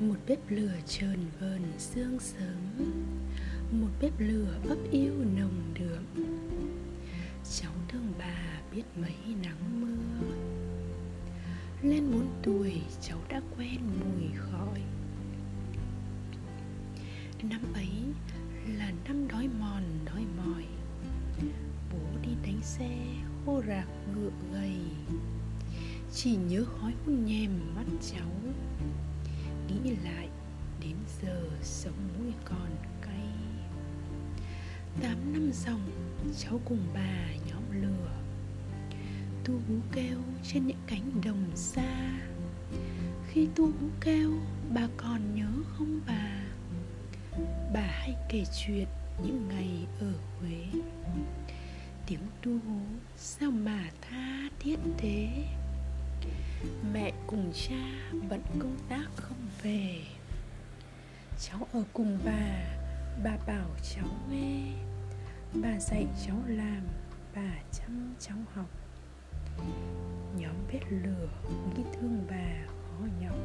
[0.00, 2.92] một bếp lửa trờn vờn sương sớm,
[3.72, 6.26] một bếp lửa ấp yêu nồng đượm.
[7.60, 10.26] Cháu thương bà biết mấy nắng mưa.
[11.82, 14.80] Lên bốn tuổi, cháu đã quen mùi khói.
[17.42, 17.90] Năm ấy
[18.78, 20.64] là năm đói mòn, đói mỏi.
[21.92, 22.98] Bố đi đánh xe,
[23.46, 24.80] khô rạc ngựa gầy.
[26.12, 28.30] Chỉ nhớ khói hun nhèm mắt cháu
[29.70, 30.28] nghĩ lại,
[30.80, 33.26] đến giờ sống mũi còn cay.
[35.02, 35.90] Tám năm dòng,
[36.38, 38.10] cháu cùng bà nhóm lửa.
[39.44, 42.20] Tu hú kêu trên những cánh đồng xa.
[43.28, 44.32] Khi tu hú kêu,
[44.74, 46.42] bà còn nhớ không bà?
[47.74, 48.88] Bà hay kể chuyện
[49.24, 50.64] những ngày ở huế.
[52.06, 52.80] Tiếng tu hú
[53.16, 55.44] sao mà tha thiết thế?
[56.92, 60.00] Mẹ cùng cha bận công tác không về.
[61.40, 62.76] Cháu ở cùng bà
[63.24, 64.72] bà bảo cháu nghe.
[65.54, 66.86] Bà dạy cháu làm,
[67.34, 68.66] bà chăm cháu học.
[70.38, 71.28] Nhóm bếp lửa,
[71.76, 73.36] nghĩ thương bà, khó nhọc.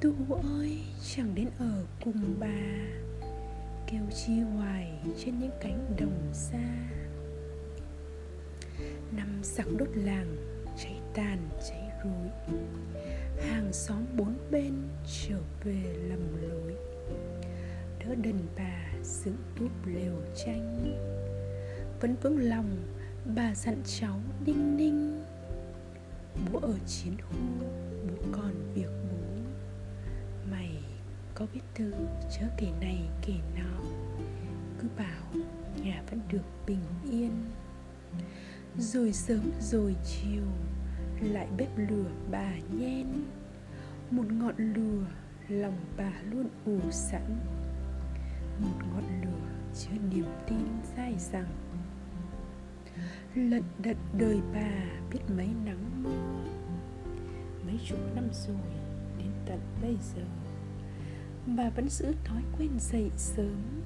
[0.00, 0.14] Tu
[0.58, 0.80] ơi,
[1.16, 2.62] chẳng đến ở cùng bà.
[3.86, 6.88] Kêu chi hoài trên những cánh đồng xa.
[9.16, 10.51] Năm giặc đốt làng
[11.14, 12.56] tàn cháy rụi.
[13.48, 14.74] Hàng xóm bốn bên
[15.04, 16.74] trở về lầm lối
[17.98, 20.96] đỡ đần bà dựng túp lều tranh.
[22.00, 22.76] Vẫn vững lòng,
[23.36, 25.24] bà dặn cháu đinh ninh.
[26.52, 27.36] Bố ở chiến khu
[28.08, 29.42] bố còn việc bố
[30.50, 30.82] mày
[31.34, 31.92] có biết thư
[32.30, 33.84] chớ kể này kể nọ.
[34.80, 35.44] Cứ bảo
[35.84, 37.44] nhà vẫn được bình yên.
[38.78, 40.42] Rồi sớm rồi chiều
[41.22, 43.06] lại bếp lửa bà nhen.
[44.10, 45.06] Một ngọn lửa
[45.48, 47.38] lòng bà luôn ủ sẵn.
[48.58, 50.66] Một ngọn lửa chứa niềm tin
[50.96, 51.52] dai dẳng.
[53.34, 54.70] Lận đận đời bà
[55.10, 56.44] biết mấy nắng mưa.
[57.66, 58.72] Mấy chục năm rồi,
[59.18, 60.22] đến tận bây giờ,
[61.46, 63.82] bà vẫn giữ thói quen dậy sớm.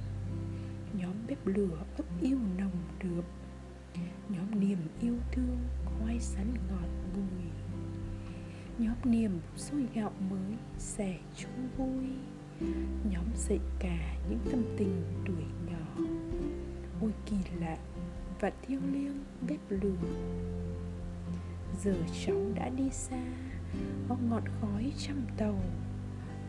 [0.98, 3.24] Nhóm bếp lửa ấp yêu nồng được
[4.28, 7.50] nhóm niềm yêu thương khoai sắn ngọt bùi
[8.78, 12.06] nhóm niềm xôi gạo mới sẻ chung vui.
[13.10, 16.04] Nhóm dậy cả những tâm tình tuổi nhỏ.
[17.00, 17.78] Ôi kỳ lạ
[18.40, 20.08] và thiêng liêng bếp lửa.
[21.82, 21.94] Giờ
[22.26, 23.24] cháu đã đi xa,
[24.08, 25.60] có ngọn khói trăm tàu,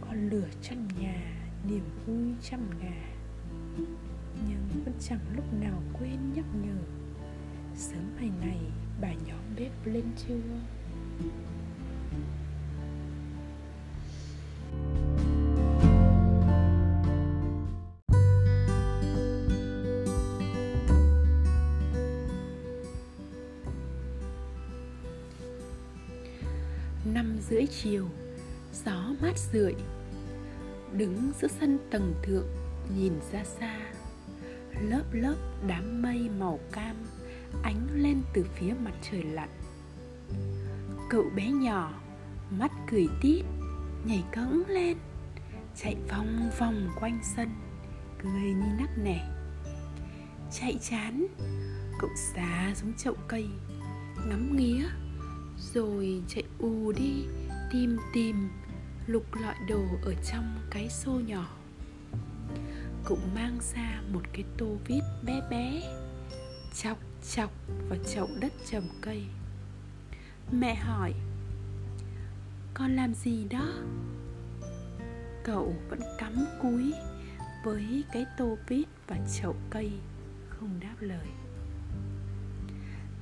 [0.01, 1.21] có lửa trăm nhà,
[1.69, 3.15] niềm vui trăm ngà.
[4.47, 6.77] Nhưng vẫn chẳng lúc nào quên nhắc nhở,
[7.75, 8.59] sớm mai này
[9.01, 10.35] bà nhóm bếp lên chưa?
[27.13, 28.07] Năm rưỡi chiều,
[28.85, 29.73] gió mát rượi.
[30.93, 32.47] Đứng giữa sân tầng thượng,
[32.97, 33.79] nhìn ra xa.
[34.81, 35.35] Lớp lớp
[35.67, 36.95] đám mây màu cam
[37.63, 39.49] ánh lên từ phía mặt trời lặn.
[41.09, 41.93] Cậu bé nhỏ,
[42.49, 43.45] mắt cười tít,
[44.05, 44.97] nhảy cẫng lên,
[45.75, 47.49] chạy vòng vòng quanh sân,
[48.23, 49.29] cười như nắc nẻ.
[50.51, 51.27] Chạy chán,
[51.99, 53.47] cậu xá xuống chậu cây,
[54.29, 54.85] ngắm nghía,
[55.73, 57.25] rồi chạy ù đi,
[57.71, 58.49] tìm tìm,
[59.07, 61.57] lục lọi đồ ở trong cái xô nhỏ.
[63.05, 65.81] Cậu mang ra một cái tô vít bé bé
[66.83, 66.97] chọc
[67.35, 67.51] chọc
[67.89, 69.23] vào chậu đất trồng cây.
[70.51, 71.13] Mẹ hỏi,
[72.73, 73.73] con làm gì đó?
[75.43, 76.93] Cậu vẫn cắm cúi
[77.63, 79.91] với cái tô vít và chậu cây,
[80.49, 81.27] không đáp lời.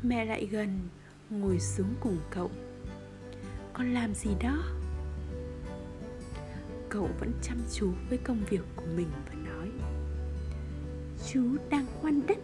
[0.04, 0.80] Mẹ lại gần,
[1.30, 2.52] ngồi xuống cùng cậu.
[3.74, 4.64] Con làm gì đó?
[6.90, 9.72] Cậu vẫn chăm chú với công việc của mình và nói,
[11.32, 12.38] chú đang khoan đất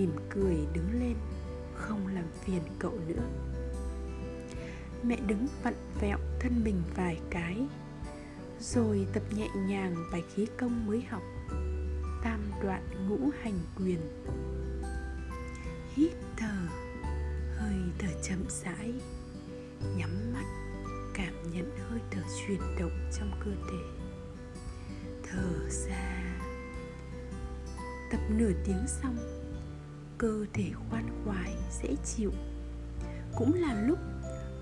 [0.00, 1.16] mỉm cười đứng lên,
[1.74, 3.22] không làm phiền cậu nữa.
[5.02, 7.66] Mẹ đứng vặn vẹo thân mình vài cái,
[8.60, 11.22] rồi tập nhẹ nhàng bài khí công mới học,
[12.22, 14.00] tam đoạn ngũ hành quyền.
[15.94, 16.68] Hít thở,
[17.56, 18.92] hơi thở chậm rãi,
[19.96, 20.44] nhắm mắt,
[21.14, 24.06] cảm nhận hơi thở chuyển động trong cơ thể.
[25.30, 26.22] Thở ra.
[28.10, 29.39] Tập nửa tiếng xong
[30.20, 32.32] cơ thể khoan khoái, dễ chịu.
[33.36, 33.98] Cũng là lúc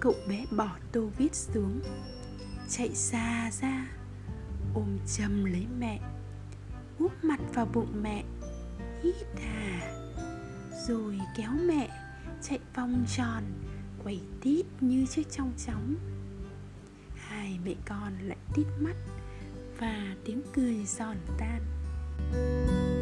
[0.01, 1.81] cậu bé bỏ tô vít xuống,
[2.69, 3.89] chạy xa ra,
[4.75, 6.01] ôm chầm lấy mẹ
[6.99, 8.25] úp mặt vào bụng mẹ,
[9.03, 9.93] hít hà,
[10.89, 11.89] rồi kéo mẹ
[12.43, 13.43] chạy vòng tròn,
[14.05, 15.95] quẩy tít như chiếc trong chóng.
[17.15, 18.97] Hai mẹ con lại tít mắt
[19.79, 21.63] và tiếng cười giòn tan.
[22.31, 22.98] thank you